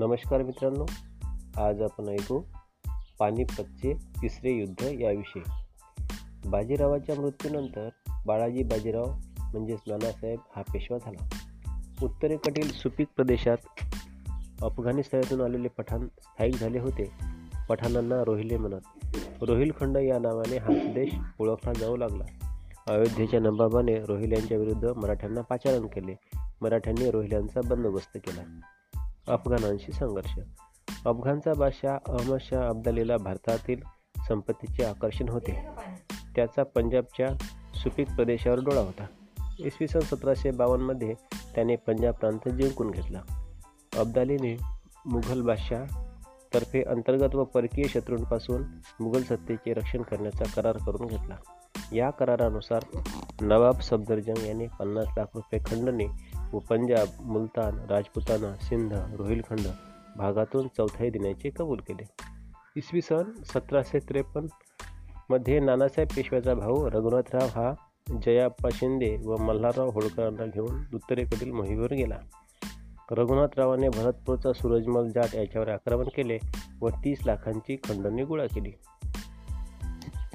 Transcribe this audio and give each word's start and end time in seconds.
नमस्कार 0.00 0.42
मित्रांनो 0.42 0.86
आज 1.62 1.82
आपण 1.82 2.08
ऐकू 2.08 2.42
पानिपतचे 3.18 3.92
तिसरे 3.94 4.50
युद्ध 4.50 4.82
याविषयी. 4.82 5.42
बाजीरावाच्या 6.48 7.20
मृत्यूनंतर 7.20 7.88
बाळाजी 8.26 8.62
बाजीराव 8.62 9.04
म्हणजेच 9.52 9.78
नानासाहेब 9.86 10.38
हा 10.56 10.62
पेशवा 10.62 10.98
झाला. 10.98 11.26
उत्तरेकडील 12.02 12.70
सुपीक 12.70 13.08
प्रदेशात 13.16 13.56
अफगाणिस्तानातून 14.62 15.40
आलेले 15.40 15.68
पठाण 15.68 16.06
स्थायिक 16.06 16.54
झाले 16.54 16.78
होते. 16.78 17.10
पठाणांना 17.68 18.24
रोहिले 18.24 18.56
म्हणत 18.56 19.16
रोहिलखंड 19.42 19.96
या 19.96 20.18
नावाने 20.18 20.56
हा 20.56 20.66
प्रदेश 20.66 21.14
ओळखला 21.40 21.72
जाऊ 21.72 21.96
लागला. 21.96 22.24
अयोध्येच्या 22.86 23.40
नबाबाने 23.40 24.04
रोहिल्यांच्या 24.04 24.58
विरुद्ध 24.58 24.84
मराठ्यांना 24.84 25.40
पाचारण 25.40 25.86
केले. 25.86 26.14
मराठ्यांनी 26.62 27.10
रोहिल्यांचा 27.10 27.60
बंदोबस्त 27.60 28.16
केला. 28.16 28.60
अफगाणांशी 29.28 29.92
संघर्ष. 29.92 30.38
अफगाणचा 31.06 31.52
बादशाह 31.54 31.98
अहमद 32.08 32.38
शाह 32.40 32.68
अब्दालीला 32.68 33.16
भारतातील 33.16 33.80
संपत्तीचे 34.28 34.84
आकर्षण 34.84 35.28
होते. 35.28 35.66
त्याचा 36.36 36.62
पंजाबच्या 36.62 37.28
सुपीक 37.74 38.10
प्रदेशावर 38.10 38.58
डोळा 38.58 38.80
होता. 38.80 39.06
इसवी 39.58 39.88
सन 39.88 40.00
सतराशे 40.00 40.50
बावन्नमध्ये 40.50 41.14
त्याने 41.54 41.76
पंजाब 41.76 42.14
प्रांत 42.14 42.48
जिंकून 42.48 42.90
घेतला. 42.90 43.22
अब्दालीने 43.98 44.56
मुघल 45.06 45.42
बादशाह 45.42 45.84
तर्फे 46.54 46.82
अंतर्गत 46.82 47.34
व 47.34 47.44
परकीय 47.44 47.84
शत्रूंपासून 47.84 48.62
मुघल 49.00 49.22
सत्तेचे 49.22 49.72
रक्षण 49.72 50.02
करण्याचा 50.02 50.44
करार 50.56 50.76
करून 50.76 51.06
घेतला. 51.06 51.36
या 51.92 52.10
करारानुसार 52.10 52.82
नवाब 53.40 53.80
सफदरजंग 53.80 54.46
यांनी 54.46 54.66
पन्नास 54.66 55.06
लाख 55.16 55.26
रुपये 55.34 55.60
खंडने 55.66 56.06
व 56.52 56.58
पंजाब 56.58 57.08
मुलतान 57.20 57.78
राजपुताना 57.90 58.54
सिंध 58.56 58.92
रोहिलखंड 58.92 59.66
भागातून 60.16 60.68
चौथाई 60.68 61.10
देण्याचे 61.10 61.50
कबूल 61.50 61.78
केले. 61.78 62.06
इसवी 62.76 63.00
सन 63.02 63.22
सतराशे 63.44 63.98
त्रेपन्नमध्ये 63.98 65.60
नानासाहेब 65.60 66.16
पेशव्याचा 66.16 66.54
भाऊ 66.54 66.90
रघुनाथराव 66.90 67.48
हा 67.48 67.74
जयाप्पा 68.22 68.68
शिंदे 68.72 69.16
व 69.24 69.36
मल्हारराव 69.36 69.90
होळकरांना 69.90 70.46
घेऊन 70.46 70.84
उत्तरेकडील 70.94 71.52
मोहिमेवर 71.52 71.92
गेला. 71.92 72.18
रघुनाथरावाने 73.10 73.88
भरतपूरचा 73.88 74.52
सूरजमल 74.52 75.08
जाट 75.08 75.34
याच्यावर 75.34 75.68
आक्रमण 75.68 76.04
केले 76.04 76.38
व 76.80 76.88
तीस 76.88 77.18
लाखांची 77.26 77.76
खंडणी 77.76 78.22
गोळा 78.24 78.46
केली. 78.46 78.72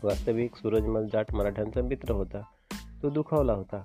वास्तविक 0.04 0.56
सूरजमल 0.56 1.08
जाट 1.14 1.34
मराठ्यांचा 1.34 1.82
मित्र 1.82 2.12
होता. 2.12 2.42
तो 3.04 3.10
दुखावला 3.10 3.54
होता. 3.54 3.84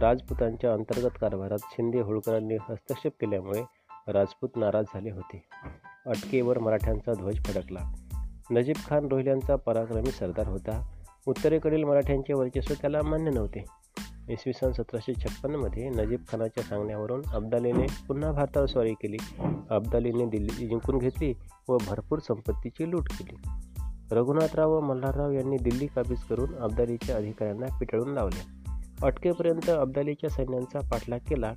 राजपुतांच्या 0.00 0.72
अंतर्गत 0.72 1.10
कारभारात 1.20 1.58
शिंदे 1.62 2.00
होळकरांनी 2.00 2.54
हस्तक्षेप 2.54 3.12
केल्यामुळे 3.20 3.62
राजपूत 4.08 4.48
नाराज 4.56 4.84
झाले 4.94 5.10
होते. 5.10 5.44
अटकेवर 6.06 6.58
मराठ्यांचा 6.58 7.12
ध्वज 7.14 7.44
फडकला. 7.44 7.94
नजीब 8.50 8.76
खान 8.76 9.08
रोहिल्यांचा 9.08 9.56
पराक्रमी 9.56 10.10
सरदार 10.10 10.48
होता. 10.48 10.90
उत्तरेकडील 11.26 11.84
मराठ्यांचे 11.84 12.32
वर्चस्व 12.32 12.74
त्याला 12.80 13.02
मान्य 13.02 13.30
नव्हते. 13.30 13.64
इसवी 14.28 14.52
सन 14.52 14.72
सतराशे 14.72 15.14
छप्पन्नमध्ये 15.14 15.88
नजीब 15.88 16.20
खानाच्या 16.28 16.64
सांगण्यावरून 16.64 17.22
अब्दालीने 17.32 17.86
पुन्हा 18.08 18.32
भारतावर 18.32 18.66
स्वारी 18.66 18.92
केली. 18.92 19.16
अब्दालीने 19.70 20.26
दिल्ली 20.26 20.66
जिंकून 20.66 20.98
घेतली 20.98 21.34
व 21.68 21.76
भरपूर 21.76 22.18
संपत्तीची 22.18 22.90
लूट 22.90 23.08
केली. 23.08 23.36
रघुनाथराव 24.10 24.72
व 24.72 24.80
मल्हारराव 24.80 25.30
यांनी 25.30 25.56
दिल्ली 25.56 25.86
काबीज 25.86 26.22
करून 26.22 26.54
अब्दालीच्या 26.54 27.16
अधिकाऱ्यांना 27.16 27.78
पिटाळून 27.78 28.08
लावले. 28.08 28.55
अटकेपर्यंत 29.02 29.70
अब्दालीच्या 29.70 30.30
सैन्यांचा 30.30 30.78
पाठलाग 30.78 31.18
केला 31.18 31.52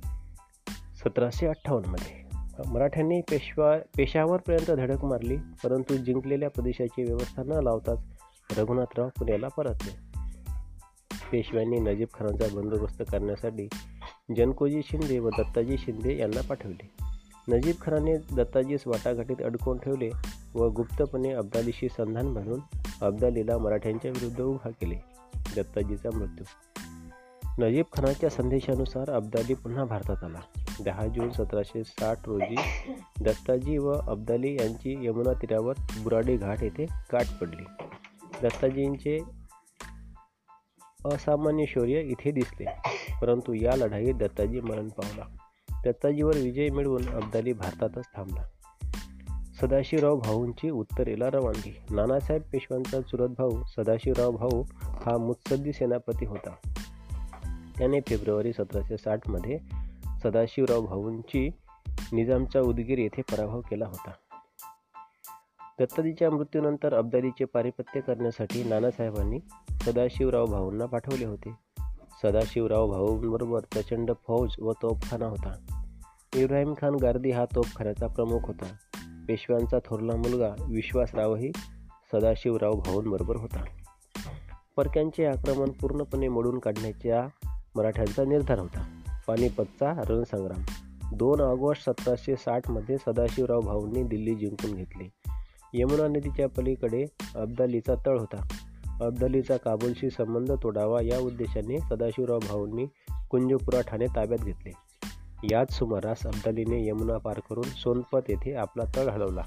सतराशे 0.70 1.46
अठ्ठावन्नमध्ये 1.46 2.38
मराठ्यांनी 2.66 3.20
पेशवा 3.20 3.76
पेशावरपर्यंत 3.96 4.76
धडक 4.76 5.04
मारली 5.04 5.36
परंतु 5.36 5.96
जिंकलेल्या 5.96 6.50
प्रदेशाची 6.50 7.04
व्यवस्था 7.04 7.42
न 7.42 7.52
लावताच 7.62 7.98
रघुनाथराव 8.58 9.08
पुण्याला 9.08 9.48
परतले. 9.48 9.92
पेशव्यांनी 11.32 11.78
नजीब 11.78 12.08
खानाचा 12.14 12.54
बंदोबस्त 12.54 13.02
करण्यासाठी 13.02 13.68
जनकोजी 14.36 14.80
शिंदे 14.84 15.18
व 15.18 15.28
दत्ताजी 15.28 15.76
शिंदे 15.78 16.16
यांना 16.16 16.40
पाठवले. 16.40 16.88
नजीब 17.48 17.74
खानाने 17.80 18.16
दत्ताजीस 18.16 18.86
वाटाघाटीत 18.86 19.42
अडकवून 19.44 19.78
ठेवले 19.78 20.10
व 20.54 20.68
गुप्तपणे 20.68 21.32
अब्दालीशी 21.32 21.88
संधान 21.88 22.34
बांधून 22.34 22.60
अब्दालीला 23.02 23.58
मराठ्यांच्या 23.58 24.10
विरुद्ध 24.10 24.40
उभा 24.40 24.70
केले. 24.70 24.96
दत्ताजीचा 25.56 26.10
मृत्यू 26.14 26.44
नजीब 27.60 27.84
खानाच्या 27.92 28.30
संदेशानुसार 28.30 29.10
अब्दाली 29.10 29.54
पुन्हा 29.54 29.84
भारतात 29.84 30.24
आला. 30.24 30.38
दहा 30.84 31.06
जून 31.06 31.30
सतराशे 31.30 31.84
साठ 31.84 32.18
रोजी 32.26 32.54
दत्ताजी 33.20 33.78
व 33.78 33.92
अब्दाली 33.92 34.52
यांची 34.52 35.06
यमुना 35.06 35.32
तीरावर 35.32 35.74
बुराडी 36.02 36.36
घाट 36.36 36.62
येथे 36.62 36.84
गाठ 36.84 37.40
पडली. 37.40 37.84
दत्ताजींचे 38.42 39.18
असामान्य 41.04 41.64
शौर्य 41.66 42.00
इथे 42.00 42.30
दिसले 42.30 42.64
परंतु 43.22 43.52
या 43.52 43.76
लढाईत 43.76 44.14
दत्ताजी 44.14 44.60
मरण 44.60 44.88
पावला. 44.88 45.24
दत्ताजीवर 45.84 46.36
विजय 46.36 46.68
मिळवून 46.68 47.08
अब्दाली 47.08 47.52
भारतातच 47.52 48.04
थांबला. 48.16 48.42
सदाशिवराव 49.60 50.16
भाऊंची 50.16 50.70
उत्तरेला 50.70 51.30
रवानगी. 51.30 51.82
नानासाहेब 51.90 52.42
पेशव्यांचा 52.42 53.00
चुरत 53.00 53.28
भाऊ 53.28 53.50
सदाशिवराव 53.76 54.30
भाऊ 54.30 54.62
हा 54.80 55.18
मुत्सद्दी 55.18 55.72
सेनापती 55.72 56.24
होता. 56.24 56.79
त्याने 57.80 58.00
फेब्रुवारी 58.00 58.52
सतराशे 58.52 58.96
साठमध्ये 58.96 59.58
सदाशिवराव 60.22 60.80
भाऊंची 60.80 61.50
निजामचा 62.12 62.60
उदगीर 62.60 62.98
येथे 62.98 63.22
पराभव 63.22 63.60
केला 63.60 63.86
होता. 63.86 64.10
दत्ताजीच्या 65.80 66.30
मृत्यूनंतर 66.30 66.94
अब्दालीचे 66.94 67.44
पारिपत्य 67.44 68.00
करण्यासाठी 68.00 68.64
नानासाहेबांनी 68.64 69.40
सदाशिवराव 69.86 70.46
भाऊंना 70.46 70.86
पाठवले 70.86 71.24
होते. 71.24 71.52
सदाशिवराव 72.22 72.86
भाऊंबरोबर 72.90 73.60
प्रचंड 73.60 74.10
फौज 74.26 74.50
व 74.60 74.72
तोफखाना 74.72 75.26
होता. 75.26 75.52
इब्राहिम 76.36 76.74
खान 76.80 76.94
गार्दी 76.94 77.30
हा 77.30 77.44
तोफखान्याचा 77.44 78.06
प्रमुख 78.06 78.40
होता. 78.42 78.72
पेशव्यांचा 79.28 79.78
थोरला 79.84 80.16
मुलगा 80.16 80.54
विश्वासरावही 80.68 81.50
सदाशिवराव 82.12 82.72
भाऊंबरोबर 82.72 83.36
होता. 83.36 83.64
परक्यांचे 84.76 85.24
आक्रमण 85.24 85.68
पूर्णपणे 85.70 86.28
मोडून 86.28 86.58
काढण्याच्या 86.58 87.39
मराठ्यांचा 87.76 88.24
निर्धार 88.24 88.58
होता. 88.58 89.00
पानिपतचा 89.26 90.02
रणसंग्राम 90.08 90.62
दोन 91.16 91.40
ऑगस्ट 91.40 91.90
सतराशे 91.90 92.36
साठमध्ये 92.36 92.98
सदाशिवराव 92.98 93.60
भाऊंनी 93.60 94.02
दिल्ली 94.02 94.34
जिंकून 94.34 94.74
घेतली. 94.74 95.08
यमुना 95.74 96.08
नदीच्या 96.08 96.48
पलीकडे 96.48 97.06
अब्दालीचा 97.36 97.94
तळ 98.06 98.18
होता. 98.18 98.48
अब्दालीचा 99.02 99.56
काबूलशी 99.56 100.10
संबंध 100.10 100.52
तोडावा 100.62 101.02
या 101.02 101.18
उद्देशाने 101.18 101.78
सदाशिवराव 101.78 102.38
भाऊंनी 102.38 102.86
कुंजपुरा 103.30 103.80
ठाणे 103.80 104.06
ताब्यात 104.06 104.44
घेतले. 104.44 104.70
याच 105.50 105.72
सुमारास 105.72 106.26
अब्दालीने 106.26 106.88
यमुना 106.88 107.18
पार 107.18 107.40
करून 107.50 107.64
सोनपत 107.64 108.20
येथे 108.28 108.54
आपला 108.54 108.84
तळ 108.96 109.10
हलवला. 109.10 109.42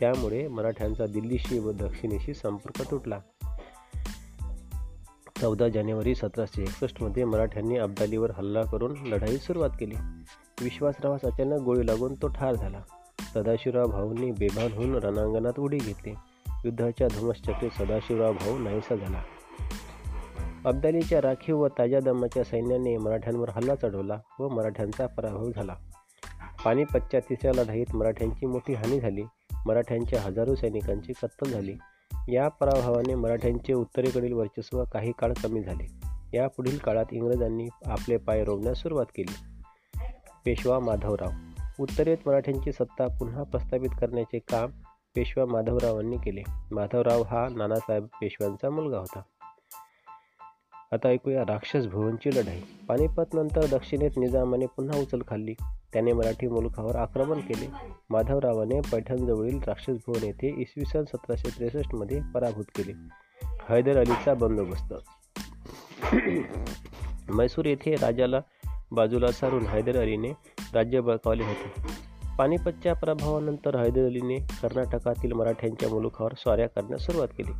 त्यामुळे 0.00 0.48
मराठ्यांचा 0.48 1.06
दिल्लीशी 1.06 1.58
व 1.58 1.72
दक्षिणेशी 1.72 2.34
संपर्क 2.34 2.90
तुटला. 2.90 3.18
चौदा 5.40 5.68
जानेवारी 5.68 6.14
सतराशे 6.14 6.62
एकसष्टमध्ये 6.62 7.24
मराठ्यांनी 7.24 7.76
अब्दालीवर 7.76 8.30
हल्ला 8.30 8.62
करून 8.62 8.94
लढाईस 9.06 9.46
सुरुवात 9.46 9.70
केली. 9.80 9.94
विश्वासरावास 10.60 11.20
अचानक 11.24 11.60
गोळी 11.60 11.86
लागून 11.86 12.14
तो 12.14 12.28
ठार 12.28 12.54
झाला. 12.54 12.80
सदाशिवराव 13.34 13.86
भाऊंनी 13.86 14.30
बेभान 14.30 14.72
होऊन 14.72 14.94
रणांगणात 14.94 15.52
उडी 15.58 15.78
घेतली. 15.78 16.14
युद्धाच्या 16.64 17.06
धुमश्चक्रीत 17.06 17.70
सदाशिवराव 17.70 18.32
भाऊ 18.32 18.58
नाहीसा 18.58 18.94
झाला. 18.96 19.22
अब्दालीच्या 20.64 21.20
राखीव 21.20 21.58
व 21.58 21.68
ताज्या 21.68 22.00
दमाच्या 22.00 22.44
सैन्याने 22.44 22.96
मराठ्यांवर 22.96 23.48
हल्ला 23.50 23.74
चढवला 23.74 24.18
व 24.38 24.48
मराठ्यांचा 24.48 25.06
पराभव 25.06 25.50
झाला. 25.56 25.76
पानिपतच्या 26.64 27.20
तिसऱ्या 27.20 27.64
लढाईत 27.64 27.96
मराठ्यांची 27.96 28.46
मोठी 28.46 28.74
हानी 28.74 29.00
झाली. 29.00 29.22
मराठ्यांच्या 29.66 30.20
हजारो 30.20 30.54
सैनिकांची 30.54 31.12
कत्तल 31.12 31.50
झाली. 31.50 31.74
या 32.28 32.48
पराभवाने 32.48 33.14
मराठ्यांचे 33.14 33.72
उत्तरेकडील 33.72 34.32
वर्चस्व 34.32 34.84
काही 34.84 35.12
काळ 35.18 35.32
कमी 35.42 35.62
झाले. 35.62 35.86
या 36.36 36.48
पुढील 36.48 36.78
काळात 36.78 37.04
इंग्रजांनी 37.12 37.68
आपले 37.86 38.16
पाय 38.16 38.44
रोवण्यास 38.44 38.78
सुरुवात 38.78 39.06
केली. 39.16 39.34
पेशवा 40.44 40.78
माधवराव. 40.78 41.30
उत्तरेत 41.80 42.16
मराठ्यांची 42.26 42.72
सत्ता 42.72 43.06
पुन्हा 43.06 43.42
प्रस्थापित 43.42 43.90
करण्याचे 44.00 44.38
काम 44.38 44.70
पेशवा 45.14 45.46
माधवरावांनी 45.46 46.16
केले. 46.16 46.42
माधवराव 46.72 47.22
हा 47.22 47.48
नानासाहेब 47.56 48.04
पेशव्यांचा 48.04 48.70
मुलगा 48.70 48.98
होता. 48.98 49.20
आता 50.92 51.08
ऐकूया 51.08 51.42
राक्षस 51.42 51.86
भुवनची 51.86 52.30
लढाई. 52.30 52.60
पानिपत 52.88 53.34
नंतर 53.34 53.66
दक्षिणेत 53.66 54.10
निजामाने 54.16 54.66
पुन्हा 54.66 55.00
उचल 55.00 55.20
खाल्ली. 55.28 55.54
त्याने 55.92 56.12
मराठी 56.12 56.48
मुलखावर 56.48 56.96
आक्रमण 56.96 57.40
केले. 57.40 57.68
माधवरावाने 58.10 58.80
पैठणजवळील 58.80 59.58
राक्षस 59.66 59.92
भुवन 59.92 60.24
येथे 60.24 60.54
इसवी 60.62 60.84
सन 60.84 61.04
सतराशे 61.04 61.48
त्रेसष्टमध्ये 61.58 62.20
पराभूत 62.34 62.64
केले. 62.64 62.92
हैदर 63.68 63.96
अलीचा 63.96 64.34
बंदोबस्त. 64.34 64.94
मैसूर 67.30 67.64
येथे 67.64 67.94
राजाला 67.94 68.40
बाजूला 68.92 69.32
सारून 69.32 69.66
हैदर 69.66 70.00
अलीने 70.00 70.30
राज्य 70.74 71.00
बळकावले 71.00 71.44
होते. 71.44 71.82
पानिपतच्या 72.38 72.94
प्रभावानंतर 72.94 73.76
हैदर 73.76 74.06
अलीने 74.06 74.36
कर्नाटकातील 74.36 75.32
मराठ्यांच्या 75.32 75.88
मुलुखावर 75.88 76.34
स्वाऱ्या 76.38 76.68
करण्यास 76.68 77.00
सुरुवात 77.00 77.28
केली. 77.28 77.52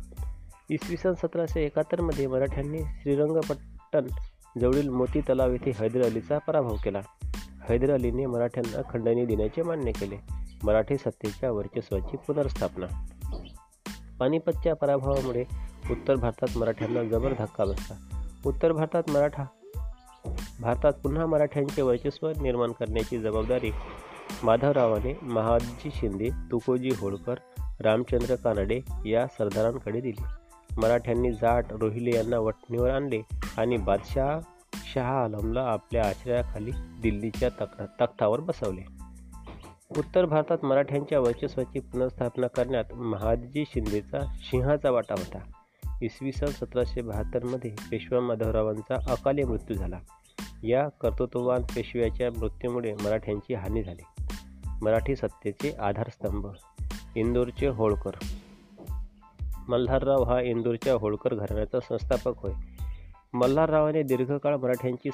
इसवी 0.71 0.97
सन 0.97 1.13
सतराशे 1.13 1.65
एकाहत्तरमध्ये 1.65 2.27
मराठ्यांनी 2.27 2.77
श्रीरंगपट्टण 2.77 4.07
जवळील 4.61 4.89
मोती 4.89 5.21
तलाव 5.21 5.51
येथे 5.51 5.71
हैदर 5.71 6.05
अलीचा 6.05 6.37
पराभव 6.37 6.75
केला. 6.83 7.01
हैदर 7.69 7.93
अलीने 7.93 8.25
मराठ्यांना 8.25 8.81
खंडणी 8.89 9.25
देण्याचे 9.25 9.63
मान्य 9.63 9.91
केले. 9.91 10.17
मराठी 10.63 10.97
सत्तेच्या 10.97 11.51
वर्चस्वाची 11.51 12.17
पुनर्स्थापना. 12.17 12.85
पानिपतच्या 14.19 14.75
पराभवामुळे 14.75 15.43
उत्तर 15.91 16.15
भारतात 16.15 16.57
मराठ्यांना 16.57 17.03
जबर 17.03 17.33
धक्का 17.33 17.65
बसला. 17.65 18.25
उत्तर 18.45 18.71
भारतात 18.71 19.03
मराठा 19.09 19.43
भारतात 20.59 20.93
पुन्हा 20.93 21.25
मराठ्यांचे 21.25 21.81
वर्चस्व 21.81 22.29
निर्माण 22.29 22.71
करण्याची 22.71 23.17
जबाबदारी 23.19 23.71
माधवरावाने 24.43 25.19
महादजी 25.21 25.89
शिंदे 25.95 26.29
तुकोजी 26.51 26.89
होळकर 26.97 27.35
रामचंद्र 27.79 28.35
कानडे 28.35 28.81
या 29.05 29.27
सरदारांकडे 29.27 30.01
दिली. 30.01 30.23
मराठ्यांनी 30.77 31.31
जाट 31.31 31.65
रोहिले 31.71 32.15
यांना 32.15 32.39
वटणीवर 32.39 32.89
आणले 32.89 33.21
आणि 33.57 33.77
बादशाह 33.77 34.39
शहा 34.93 35.23
आलमला 35.23 35.61
आपल्या 35.61 36.07
आश्रयाखाली 36.07 36.71
दिल्लीच्या 37.01 37.49
तक 37.49 37.81
तख्तावर 38.01 38.39
बसवले. 38.39 38.81
उत्तर 39.97 40.25
भारतात 40.25 40.65
मराठ्यांच्या 40.65 41.19
वर्चस्वाची 41.19 41.79
पुनर्स्थापना 41.79 42.47
करण्यात 42.47 42.93
महादजी 42.93 43.63
शिंदेचा 43.67 44.25
सिंहाचा 44.25 44.91
वाटा 44.91 45.15
होता. 45.17 45.39
इसवी 46.01 46.31
सन 46.31 46.45
सतराशे 46.45 47.01
बहात्तरमध्ये 47.01 47.71
पेशवा 47.91 48.19
माधवरावांचा 48.19 48.95
अकाली 48.95 49.43
मृत्यू 49.43 49.75
झाला. 49.75 49.99
या 50.63 50.89
कर्तृत्ववान 51.01 51.61
पेशव्याच्या 51.61 52.29
मृत्यूमुळे 52.39 52.93
मराठ्यांची 52.93 53.53
हानी 53.53 53.83
झाली. 53.83 54.23
मराठी 54.81 55.15
सत्तेचे 55.15 55.75
आधारस्तंभ 55.79 56.47
इंदोरचे 57.15 57.67
होळकर 57.67 58.11
मल्हारराव 59.71 60.23
हा 60.23 60.41
इंदूरच्या 60.41 60.93
होळकर 60.93 61.35
घराण्याचा 61.35 61.79
संस्थापक 61.79 62.33
होय. 62.37 62.51
मल्हाररावाने 63.33 64.03
दीर्घकाळ 64.03 64.55
मराठ्यांची 64.55 65.09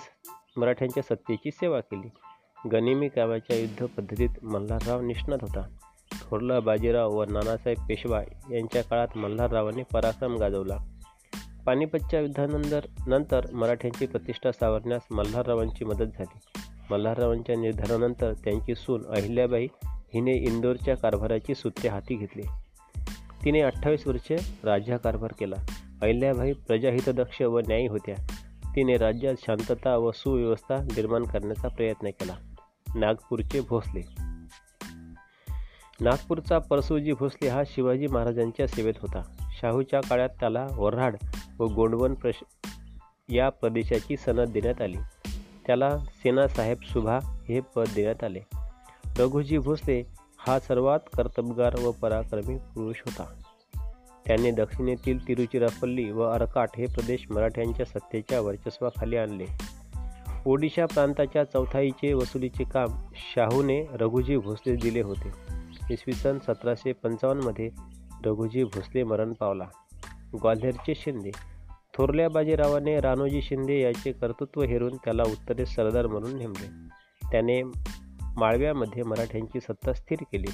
मराठ्यांच्या 0.58 1.04
सत्तेची 1.04 1.52
सेवा 1.52 1.80
केली. 1.80 2.10
गनिमी 2.70 3.10
कामाच्या 3.10 3.56
युद्ध 3.56 3.86
पद्धतीत 3.86 4.30
मल्हारराव 4.44 5.02
निष्णात 5.02 5.38
होता. 5.42 5.68
थोरला 6.30 6.60
बाजीराव 6.60 7.12
व 7.12 7.24
नानासाहेब 7.24 7.88
पेशवा 7.90 8.22
यांच्या 8.52 8.84
काळात 8.84 9.08
मल्हाररावाने 9.16 9.84
पराक्रम 9.84 10.38
गाजवला. 10.38 10.78
पानिपतच्या 11.66 12.20
युद्धानंतर 12.20 12.80
नंतर 13.08 13.42
मराठ्यांची 13.54 14.06
प्रतिष्ठा 14.06 14.52
सावरण्यास 14.52 15.02
मल्हाररावांची 15.12 15.86
मदत 15.86 16.06
झाली. 16.06 16.40
मल्हाररावांच्या 16.92 17.56
निर्धारानंतर 17.56 18.34
त्यांची 18.34 18.76
सून 18.76 19.06
अहिल्याबाई 19.06 19.68
हिने 19.86 20.34
इंदोरच्या 20.34 20.98
कारभाराची 20.98 21.56
सूत्रे 21.56 21.90
हाती 21.90 22.16
घेतली. 22.16 22.42
तिने 23.48 23.62
अठ्ठावीस 23.62 24.08
वर्षे 24.08 24.36
राज्यकारभार 24.64 25.32
केला. 25.40 25.56
अहिल्याबाई 26.02 26.54
प्रजाहितदक्ष 26.54 27.42
व 27.42 27.60
न्यायी 27.60 27.88
होत्या. 27.88 28.16
तिने 28.76 28.98
राज्यात 28.98 29.34
शांतता 29.42 29.98
व 29.98 30.12
सुव्यवस्था 30.12 30.78
निर्माण 30.84 31.24
करण्याचा 31.24 31.68
प्रयत्न 31.68 32.10
केला. 32.10 32.34
नागपूरचे 32.96 33.62
भोसले. 33.62 34.02
नागपूरचा 36.02 36.60
परसुजी 36.60 37.14
भोसले 37.14 37.48
हा 37.48 37.64
शिवाजी 37.66 38.08
महाराजांच्या 38.08 38.68
सेवेत 38.68 38.94
होता. 39.02 39.22
शाहूच्या 39.62 40.00
काळात 40.10 40.30
त्याला 40.30 40.68
वऱ्हाड 40.76 41.16
व 41.60 41.66
गोंडवन 41.66 42.14
प्रश 42.14 42.44
या 43.30 43.50
प्रदेशाची 43.50 44.18
सनद 44.18 44.50
देण्यात 44.50 44.82
आली. 44.82 44.98
त्याला 45.68 45.98
सेनासाहेब 45.98 46.78
सुभा 46.84 47.20
हे 47.50 47.60
पद 47.60 47.86
देण्यात 47.96 48.24
आले. 48.24 48.40
रघुजी 49.20 49.58
भोसले 49.58 50.17
हा 50.48 50.60
सर्वात 50.60 51.00
कर्तबगार 51.18 51.76
व 51.80 51.92
पराक्रमी 51.92 52.58
पुरुष 52.58 53.02
होता. 53.06 53.42
त्याने 54.28 54.52
दक्षिणेतील 54.52 55.28
तिरुचिरापल्ली 55.28 56.12
व 56.12 56.22
अर्काट 56.22 56.70
हे 56.78 56.86
प्रदेश 56.86 57.26
मराठ्यांच्या 57.30 57.86
सत्तेच्या 57.86 58.42
वर्चस्वाखाली 58.42 59.18
आणले. 59.18 59.46
ओडिशा 60.46 60.86
प्रांताच्या 60.86 61.44
चौथाईचे 61.44 62.14
वसुलीचे 62.14 62.64
काम 62.64 62.88
शाहूने 63.14 63.86
रघुजी 63.94 64.38
भोसले 64.38 64.76
दिले 64.76 65.02
होते. 65.02 65.32
इसवी 65.94 66.14
सन 66.14 66.40
सतराशे 66.40 66.92
पंचावन्नमध्ये 66.92 67.70
रघुजी 68.26 68.64
भोसले 68.64 69.04
मरण 69.04 69.34
पावला. 69.34 69.66
ग्वाल्हेरचे 70.34 70.96
शिंदे. 70.96 71.32
थोरल्या 71.98 72.30
बाजीरावाने 72.30 73.00
रानोजी 73.00 73.42
शिंदे 73.42 73.82
याचे 73.82 74.12
कर्तृत्व 74.12 74.62
हेरून 74.62 74.96
त्याला 74.96 75.24
उत्तरेस 75.24 75.76
सरदार 75.76 76.08
म्हणून 76.08 76.38
नेमले. 76.38 76.68
त्याने 77.32 77.62
माळव्यामध्ये 78.38 79.04
मराठ्यांची 79.04 79.60
सत्ता 79.60 79.94
स्थिर 79.94 80.18
केली. 80.22 80.48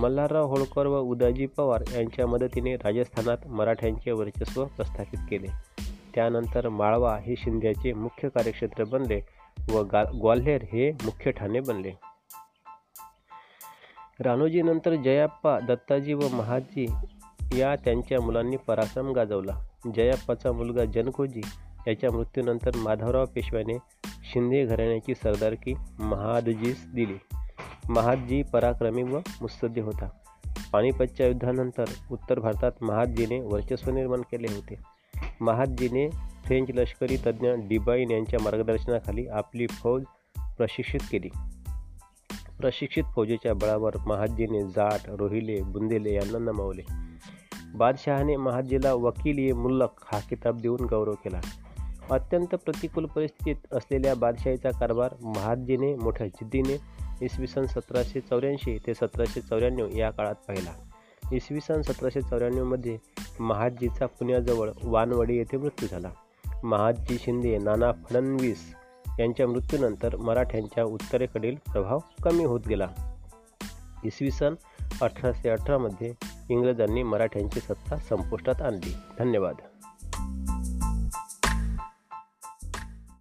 मल्हारराव 0.00 0.46
होळकर 0.46 0.86
व 0.86 1.00
उदाजी 1.00 1.46
पवार 1.46 1.82
यांच्या 1.94 2.26
मदतीने 2.26 2.76
राजस्थानात 2.76 3.46
मराठ्यांचे 3.46 4.10
वर्चस्व 4.10 4.64
प्रस्थापित 4.64 5.18
केले. 5.30 5.46
त्यानंतर 6.14 6.68
माळवा 6.68 7.18
हे 7.18 7.34
शिंद्याचे 7.38 7.92
मुख्य 7.92 8.28
कार्यक्षेत्र 8.28 8.84
बनले 8.84 9.20
व 9.72 9.82
गा 9.82 10.02
ग्वाल्हेर 10.02 10.62
हे 10.62 10.90
मुख्य 10.92 11.30
ठाणे 11.30 11.60
बनले. 11.60 11.92
रानोजीनंतर 14.20 14.94
जयाप्पा 14.94 15.60
दत्ताजी 15.60 16.12
व 16.12 16.20
महाजी 16.32 16.86
या 17.58 17.76
त्यांच्या 17.76 18.20
मुलांनी 18.20 18.56
पराक्रम 18.56 19.12
गाजवला. 19.12 19.60
जयाप्पाचा 19.96 20.52
मुलगा 20.52 20.84
जनकोजी 20.84 21.40
याच्या 21.86 22.10
मृत्यूनंतर 22.10 22.70
माधवराव 22.76 23.24
पेशव्याने 23.24 23.78
शिंदे 24.04 24.64
घराण्याची 24.64 25.14
सरदारकी 25.14 25.74
महादजीस 25.98 26.86
दिली. 26.94 27.18
महादजी 27.88 28.42
पराक्रमी 28.42 29.02
व 29.02 29.16
मुत्सद्दी 29.16 29.80
होता. 29.80 30.08
पानिपतच्या 30.72 31.26
युद्धानंतर 31.26 31.84
उत्तर 32.10 32.40
भारतात 32.40 32.72
महादजीने 32.82 33.40
वर्चस्व 33.40 33.90
निर्माण 33.90 34.20
केले 34.20 34.54
होते. 34.54 34.74
महादजीने 35.40 36.10
फ्रेंच 36.44 36.70
लष्करी 36.70 37.16
तज्ज्ञ 37.16 37.48
डिबाईन 37.68 38.10
यांच्या 38.10 38.40
मार्गदर्शनाखाली 38.42 39.26
आपली 39.26 39.66
फौज 39.66 40.04
प्रशिक्षित 40.56 41.00
केली. 41.12 41.28
प्रशिक्षित 42.58 43.04
फौजेच्या 43.14 43.54
बळावर 43.54 43.92
महादजीने 44.06 44.62
जाट 44.62 45.00
रोहिले 45.08 45.62
बुंदेले 45.62 46.14
यांना 46.14 46.38
नमवले. 46.38 46.82
बादशहाने 47.74 48.36
महादजीला 48.36 48.94
वकील 48.94 49.38
ए 49.38 49.52
मुल्लक 49.52 49.90
हा 50.12 50.20
किताब 50.20 50.60
देऊन 50.60 50.84
गौरव 50.84 51.12
केला. 51.12 51.40
अत्यंत 52.10 52.54
प्रतिकूल 52.54 53.04
परिस्थितीत 53.04 53.74
असलेल्या 53.74 54.14
बादशाहीचा 54.14 54.70
कारभार 54.70 55.14
महादजीने 55.22 55.94
मोठ्या 55.94 56.26
जिद्दीने 56.26 56.76
इसवी 57.22 57.46
सन 57.46 57.66
सतराशे 57.66 58.20
चौऱ्याऐंशी 58.20 58.78
ते 58.86 58.94
सतराशे 58.94 59.40
चौऱ्याण्णव 59.40 59.88
या 59.96 60.10
काळात 60.10 60.34
पाहिला. 60.34 60.70
इसवी 61.32 61.60
सन 61.60 61.82
सतराशे 61.82 62.20
चौऱ्याण्णवमध्ये 62.20 62.98
महादजीचा 63.40 64.06
पुण्याजवळ 64.06 64.70
वानवडी 64.84 65.36
येथे 65.36 65.56
मृत्यू 65.56 65.88
झाला. 65.88 66.10
महादजी 66.64 67.18
शिंदे 67.18 67.58
नाना 67.58 67.92
फडणवीस 67.92 68.74
यांच्या 69.18 69.48
मृत्यूनंतर 69.48 70.16
मराठ्यांच्या 70.16 70.84
उत्तरेकडील 70.84 71.54
प्रभाव 71.72 71.98
कमी 72.22 72.44
होत 72.44 72.60
गेला. 72.68 72.88
इसवी 74.04 74.30
सन 74.30 74.54
अठराशे 75.02 75.48
अठरामध्ये 75.48 76.12
इंग्रजांनी 76.50 77.02
मराठ्यांची 77.02 77.60
सत्ता 77.60 77.96
संपुष्टात 77.96 78.62
आणली. 78.62 78.94
धन्यवाद. 79.18 79.54